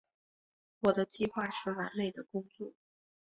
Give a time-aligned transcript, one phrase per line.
[0.79, 2.73] 我的计划是完美的工作。